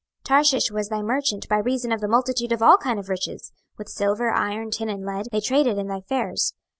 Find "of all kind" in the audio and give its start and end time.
2.51-2.97